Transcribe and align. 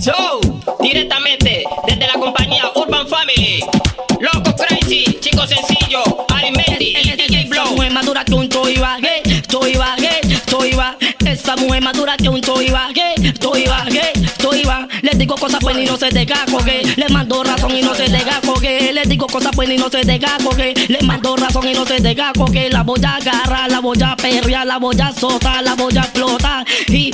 Yo, 0.00 0.40
directamente 0.80 1.64
desde 1.86 2.06
la 2.06 2.14
compañía 2.14 2.64
Urban 2.74 3.06
Family. 3.06 3.60
Loco 4.20 4.54
Crazy, 4.56 5.04
chico 5.20 5.46
sencillo, 5.46 6.02
Arimendi 6.34 6.96
y 6.96 7.10
DJ 7.10 7.40
Esa 7.42 7.48
Blow. 7.48 7.74
mujer 7.74 7.92
madura 7.92 8.24
que 8.24 8.34
un 8.34 8.48
toy 8.48 8.76
bagué, 8.76 9.22
toy 9.48 9.74
bagué, 9.74 10.20
toy 10.46 10.72
va. 10.72 10.96
Esa 11.24 11.54
mujer 11.56 11.82
madura 11.82 12.16
que 12.16 12.28
un 12.28 12.40
toy 12.40 12.70
bagué, 12.70 13.14
toy 13.38 13.66
bagué, 13.66 14.12
toy 14.38 14.62
va. 14.64 14.88
Le 15.02 15.10
digo 15.16 15.34
cosas 15.36 15.60
pues 15.60 15.76
y 15.76 15.84
no 15.84 15.96
se 15.96 16.08
deja 16.08 16.46
coger. 16.50 16.98
Le 16.98 17.08
mando 17.10 17.44
razón 17.44 17.76
y 17.76 17.82
no 17.82 17.94
se 17.94 18.08
deja 18.08 18.40
coger. 18.40 18.94
Le 18.94 19.02
digo 19.02 19.26
cosas 19.26 19.52
pues 19.54 19.68
y 19.68 19.76
no 19.76 19.90
se 19.90 20.00
deja 20.00 20.38
coger. 20.42 20.74
Le 20.90 21.00
mando 21.02 21.36
razón 21.36 21.68
y 21.68 21.74
no 21.74 21.84
se 21.84 22.00
deja 22.00 22.32
coger. 22.32 22.72
La 22.72 22.82
voy 22.82 23.00
a 23.04 23.16
agarrar, 23.16 23.70
la 23.70 23.80
voy 23.80 24.02
a 24.02 24.16
perrear, 24.16 24.66
la 24.66 24.78
voy 24.78 24.96
a 25.00 25.12
la 25.62 25.74
voy 25.74 25.96
a 25.96 26.00
explotar. 26.00 26.66
Y. 26.88 27.12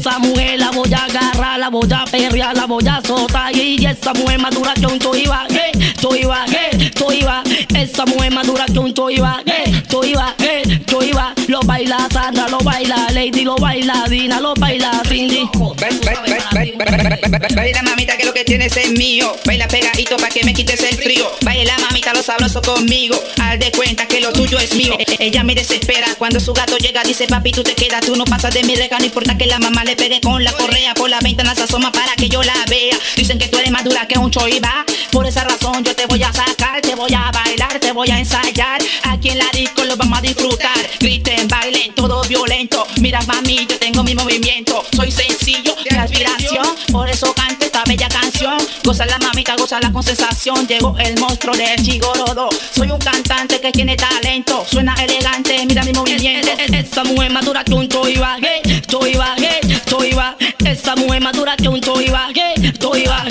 Esa 0.00 0.18
mujer 0.18 0.58
la 0.58 0.70
voy 0.70 0.90
a 0.94 1.04
agarrar, 1.04 1.60
la 1.60 1.68
voy 1.68 1.92
a 1.92 2.06
perrear, 2.06 2.56
la 2.56 2.64
voy 2.64 2.88
a 2.88 3.02
soltar. 3.06 3.54
Y 3.54 3.84
esa 3.84 4.14
mujer 4.14 4.40
madura 4.40 4.72
que 4.72 4.86
un 4.86 4.98
toy 4.98 5.26
bagué, 5.26 5.72
toy 6.00 6.24
bagué, 6.24 6.90
toy 6.92 7.20
va. 7.20 7.42
Esa 7.74 8.06
mujer 8.06 8.32
madura 8.32 8.64
que 8.64 8.78
un 8.78 8.94
toy 8.94 9.18
bagué, 9.18 9.82
toy 9.90 10.14
bagué, 10.14 10.78
toy 10.86 11.12
va. 11.12 11.34
Lo 11.48 11.60
baila 11.60 12.08
Sandra, 12.10 12.39
lo 12.39 12.39
baila 12.62 13.06
Lady, 13.12 13.44
lo 13.44 13.56
baila 13.56 14.04
Dina, 14.08 14.40
lo 14.40 14.54
baila 14.54 15.02
Cindy. 15.08 15.48
Ba- 15.54 15.68
ba- 15.78 16.12
ba- 16.14 16.22
ba- 16.52 16.86
ba- 16.86 17.28
ba- 17.28 17.38
ba- 17.38 17.48
Baila 17.54 17.82
mamita 17.82 18.16
que 18.16 18.24
lo 18.24 18.32
que 18.32 18.44
tienes 18.44 18.76
es 18.76 18.90
mío. 18.92 19.34
Baila 19.44 19.66
pegadito 19.68 20.16
pa' 20.16 20.28
que 20.28 20.44
me 20.44 20.52
quites 20.54 20.80
el 20.82 20.96
frío. 20.96 21.30
Baila 21.42 21.76
mamita 21.78 22.12
lo 22.12 22.22
sabroso 22.22 22.60
conmigo. 22.62 23.18
Al 23.42 23.58
de 23.58 23.70
cuenta 23.72 24.06
que 24.06 24.20
lo 24.20 24.32
tuyo 24.32 24.58
es 24.58 24.74
mío. 24.74 24.96
E- 24.98 25.16
Ella 25.18 25.42
me 25.42 25.54
desespera. 25.54 26.06
Cuando 26.18 26.40
su 26.40 26.52
gato 26.52 26.76
llega 26.78 27.02
Dice 27.04 27.26
papi 27.26 27.50
tú 27.52 27.62
te 27.62 27.74
quedas, 27.74 28.02
tú 28.04 28.14
no 28.16 28.24
pasas 28.24 28.52
de 28.54 28.62
mi 28.62 28.74
reja 28.76 28.98
No 28.98 29.04
importa 29.06 29.36
que 29.36 29.46
la 29.46 29.58
mamá 29.58 29.84
le 29.84 29.96
pegue 29.96 30.20
con 30.20 30.42
la 30.44 30.52
correa. 30.52 30.94
Por 30.94 31.10
la 31.10 31.18
ventana 31.20 31.54
se 31.54 31.62
asoma 31.62 31.90
para 31.92 32.14
que 32.16 32.28
yo 32.28 32.42
la 32.42 32.54
vea. 32.68 32.96
Dicen 33.16 33.38
que 33.38 33.48
tú 33.48 33.58
eres 33.58 33.70
más 33.70 33.84
dura 33.84 34.06
que 34.06 34.18
un 34.18 34.30
choiva 34.30 34.84
Por 35.12 35.26
esa 35.26 35.44
razón 35.44 35.82
yo 35.84 35.94
te 35.94 36.06
voy 36.06 36.22
a 36.22 36.32
sacar 36.32 36.80
Te 36.82 36.94
voy 36.94 37.12
a 37.14 37.30
bailar, 37.32 37.78
te 37.80 37.92
voy 37.92 38.10
a 38.10 38.18
ensayar. 38.18 38.80
Aquí 39.04 39.30
en 39.30 39.38
la 39.38 39.46
disco 39.52 39.84
lo 39.84 39.96
vamos 39.96 40.18
a 40.18 40.22
disfrutar. 40.22 40.78
Griten, 40.98 41.48
bailen, 41.48 41.94
todo 41.94 42.22
violento. 42.22 42.86
Mira 43.00 43.20
mami, 43.22 43.66
yo 43.66 43.78
tengo 43.78 44.02
mi 44.02 44.14
movimiento. 44.14 44.84
Soy 44.94 45.10
sencillo, 45.10 45.74
de 45.88 45.96
aspiración 45.96 46.66
Por 46.92 47.08
eso 47.08 47.32
canto 47.34 47.66
esta 47.66 47.82
bella 47.84 48.08
canción. 48.08 48.58
Goza 48.84 49.06
la 49.06 49.18
mamita, 49.18 49.56
goza 49.56 49.80
la 49.80 49.92
con 49.92 50.02
sensación. 50.02 50.66
Llegó 50.66 50.96
el 50.98 51.18
monstruo 51.18 51.56
del 51.56 51.82
chigorodo. 51.82 52.48
Soy 52.74 52.90
un 52.90 52.98
cantante 52.98 53.60
que 53.60 53.72
tiene 53.72 53.96
talento. 53.96 54.64
Suena 54.70 54.94
elegante, 54.94 55.64
mira 55.66 55.82
mi 55.82 55.92
movimiento. 55.92 56.50
Esa 56.72 57.04
mujer 57.04 57.30
madura 57.30 57.64
que 57.64 57.74
un 57.74 57.88
toy 57.88 58.16
bagué, 58.16 58.62
toy 58.86 59.14
bagué, 59.14 59.60
toy 59.86 60.12
va. 60.12 60.36
Esa 60.64 60.94
mujer 60.96 61.22
madura 61.22 61.56
que 61.56 61.68
un 61.68 61.80
toy 61.80 62.08
bagué, 62.08 62.20
bagué, 62.54 62.72
toy 62.72 63.04
va. 63.04 63.24
Le 63.24 63.29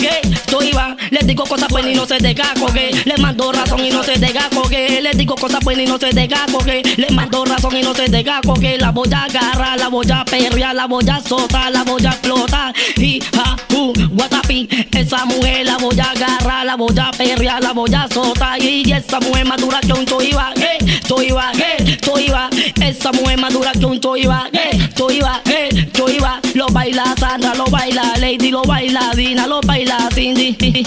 digo 1.30 1.44
cosas 1.44 1.68
pues 1.70 1.86
y 1.86 1.94
no 1.94 2.06
se 2.08 2.18
deja 2.18 2.54
coger. 2.60 3.06
Le 3.06 3.18
mando 3.18 3.52
razón 3.52 3.86
y 3.86 3.92
no 3.92 4.04
se 4.04 4.18
deja 4.18 4.50
coger. 4.50 5.04
Le 5.04 5.12
digo 5.12 5.36
cosas 5.36 5.60
pues 5.64 5.78
y 5.78 5.86
no 5.86 5.98
se 6.00 6.10
deja 6.10 6.46
coger. 6.52 6.82
Le 6.98 7.10
mando 7.12 7.46
razón 7.46 7.78
y 7.78 7.84
no 7.84 7.94
se 7.94 8.08
deja 8.08 8.42
coger. 8.42 8.82
La 8.82 8.92
voy 8.92 9.10
a 9.14 9.26
agarrar, 9.26 9.80
la 9.80 9.90
voy 9.90 10.10
a 10.12 10.26
perrear, 10.26 10.76
la 10.76 10.88
voy 10.88 11.08
a 11.08 11.22
soltar, 11.22 11.72
la 11.72 11.84
voy 11.84 12.04
a 12.06 12.10
explotar. 12.10 12.74
Y 12.98 13.20
ja, 13.22 13.56
uh, 13.76 13.94
guatapi. 14.10 14.68
Esa 14.92 15.26
mujer 15.26 15.68
la 15.68 15.78
voy 15.78 16.00
a 16.00 16.12
agarrar, 16.12 16.66
la 16.66 16.76
voy 16.76 16.98
a 17.00 17.12
perrear, 17.12 17.62
la 17.62 17.74
voy 17.74 17.94
a 17.94 18.08
soltar. 18.12 18.62
Y 18.62 18.92
esa 18.92 19.20
mujer 19.20 19.46
madura 19.46 19.80
que 19.82 19.94
un 19.94 20.06
toy 20.06 20.32
bagué, 20.32 20.80
toy 21.08 21.30
bagué, 21.30 21.98
toy 22.02 22.28
va. 22.30 22.50
Esa 22.82 23.12
mujer 23.12 23.40
madura 23.40 23.72
que 23.74 23.86
un 23.86 24.02
toy 24.02 24.26
bagué, 24.26 24.90
toy 24.96 25.20
Lady, 28.30 28.52
lo 28.52 28.62
baila 28.62 29.12
Dina, 29.16 29.48
lo 29.48 29.60
baila 29.62 30.08
Cindy. 30.14 30.56
Y 30.60 30.84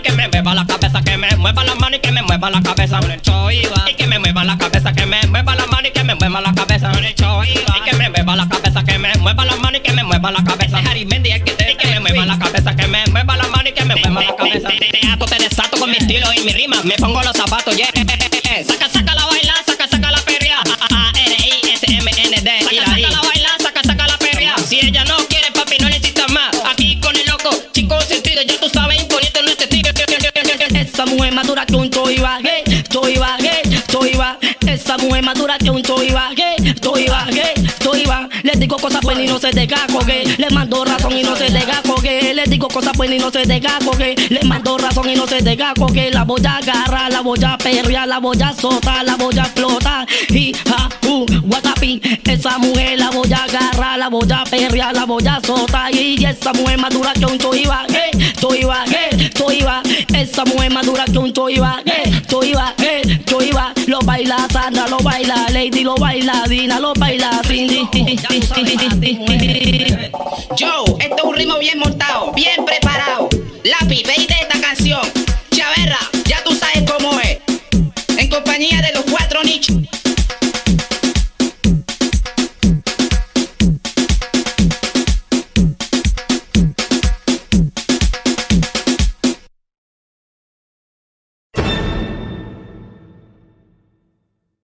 que 0.00 0.12
me 0.12 0.28
mueva 0.28 0.54
la 0.54 0.66
cabeza, 0.66 1.00
que 1.00 1.16
me 1.16 1.34
mueva 1.36 1.64
la 1.64 1.74
mano 1.76 1.96
y 1.96 1.98
que 1.98 2.12
me 2.12 2.20
mueva 2.20 2.50
la 2.50 2.60
cabeza. 2.60 3.00
Y 3.88 3.94
que 3.94 4.06
me 4.06 4.18
mueva 4.18 4.44
la 4.44 4.58
cabeza, 4.58 4.92
que 4.92 5.06
me 5.06 5.22
mueva 5.28 5.56
la 5.56 5.66
mano 5.66 5.88
y 5.88 5.92
que 5.92 6.04
me 6.04 6.14
mueva 6.14 6.42
la 6.42 6.52
cabeza. 6.52 6.92
Y 7.00 7.14
que 7.14 7.24
me 7.96 8.10
mueva 8.10 8.36
la 8.36 8.46
cabeza, 8.50 8.84
que 8.84 8.98
me 8.98 9.14
mueva 9.14 9.46
la 9.46 9.56
mano 9.56 9.78
y 9.78 9.80
que 9.80 9.94
me 9.94 10.04
mueva 10.04 10.30
la 10.30 10.44
cabeza. 10.44 10.76
Arimendi 10.76 11.30
es 11.30 11.42
que 11.42 11.52
te 11.52 11.74
que 11.78 11.88
me 11.88 12.00
mueva 12.00 12.26
la 12.26 12.38
cabeza, 12.38 12.76
que 12.76 12.86
me 12.86 13.06
mueva 13.06 13.38
la 13.38 13.48
mano 13.48 13.66
y 13.66 13.72
que 13.72 13.86
me 13.86 13.96
mueva 13.96 14.24
la 14.24 14.36
cabeza. 14.36 14.68
Te 14.68 15.00
ato, 15.10 15.24
te 15.24 15.42
desato 15.42 15.78
con 15.78 15.90
mi 15.90 15.96
estilo 15.96 16.34
y 16.34 16.40
mi 16.40 16.52
rima. 16.52 16.82
Me 16.84 16.96
pongo 16.96 17.22
los 17.22 17.34
zapatos, 17.34 17.74
yeah. 17.74 17.97
Bagué, 33.16 33.62
toy 33.62 33.72
bagué, 33.72 33.82
toy 33.86 34.12
va. 34.14 34.38
Esa 34.66 34.98
mujer 34.98 35.24
madura 35.24 35.56
que 35.58 35.70
un 35.70 35.82
toy 35.82 36.10
bagué, 36.10 36.74
toy 36.80 37.06
bagué, 37.06 37.54
toy 37.78 38.04
va. 38.04 38.28
Le 38.42 38.52
digo 38.52 38.76
cosas 38.76 39.00
pues 39.02 39.18
y 39.18 39.26
no 39.26 39.38
se 39.38 39.50
deja 39.50 39.86
coger. 39.92 40.38
Le 40.38 40.50
mando 40.50 40.84
razón 40.84 41.16
y 41.16 41.22
no 41.22 41.36
se 41.36 41.50
deja 41.50 41.82
coger. 41.82 42.34
Le 42.34 42.44
digo 42.44 42.68
cosas 42.68 42.92
pues 42.96 43.10
y 43.10 43.18
no 43.18 43.30
se 43.30 43.44
deja 43.44 43.78
coger. 43.84 44.14
Le 44.30 44.42
mando 44.44 44.78
razón 44.78 45.08
y 45.08 45.14
no 45.14 45.26
se 45.26 45.40
deja 45.40 45.74
coger. 45.74 46.14
La 46.14 46.24
voy 46.24 46.40
a 46.44 46.56
agarrar, 46.56 47.12
la 47.12 47.20
voy 47.20 47.42
a 47.44 47.56
perrear, 47.58 48.06
la 48.06 48.18
voy 48.18 48.40
a 48.42 48.52
soltar, 48.52 49.04
la 49.04 49.16
voy 49.16 49.38
a 49.38 49.42
explotar. 49.42 50.06
Y 50.28 50.52
ja, 50.52 50.88
uh, 51.08 51.26
guatapi. 51.42 52.00
Esa 52.24 52.58
mujer 52.58 52.98
la 52.98 53.10
voy 53.10 53.32
a 53.32 53.44
agarrar, 53.44 53.98
la 53.98 54.08
voy 54.08 54.30
a 54.30 54.44
perrear, 54.44 54.94
la 54.94 55.04
voy 55.04 55.26
a 55.26 55.40
soltar. 55.44 55.94
Y 55.94 56.24
esa 56.24 56.52
mujer 56.52 56.78
madura 56.78 57.12
que 57.14 57.26
un 57.26 57.38
toy 57.38 57.64
bagué, 57.64 58.10
toy 58.40 58.64
bagué, 58.64 59.30
toy 59.30 59.62
va. 59.62 59.82
Esa 60.14 60.44
mujer 60.44 60.72
madura 60.72 61.04
que 61.04 61.18
un 61.18 61.32
toy 61.32 61.58
bagué, 61.58 62.17
toy 62.28 62.52
bagué, 62.52 63.18
toy 63.24 63.50
va. 63.50 63.72
Lo 63.86 63.98
baila 64.00 64.46
Sandra, 64.52 64.86
lo 64.86 64.98
baila 64.98 65.48
Lady, 65.50 65.82
lo 65.82 65.96
baila 65.96 66.44
Dina, 66.48 66.78
lo 66.78 66.92
baila 66.94 67.40
Cindy. 67.46 67.88
Joe, 70.58 70.96
esto 71.00 71.16
es 71.16 71.24
un 71.24 71.34
ritmo 71.34 71.58
bien 71.58 71.78
montado, 71.78 72.32
bien 72.32 72.64
preparado 72.64 73.28
Lápiz, 73.64 74.02
ve 74.06 74.14
y 74.16 74.26